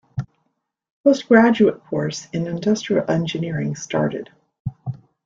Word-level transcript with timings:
Postgraduate 1.05 1.83
course 1.85 2.27
in 2.33 2.47
Industrial 2.47 3.05
Engineering 3.07 3.75
started. 3.75 4.31